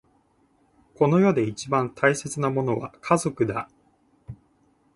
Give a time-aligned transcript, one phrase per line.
[0.95, 3.69] この世で一番大切なものは家族だ。